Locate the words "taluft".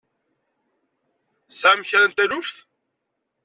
2.11-2.57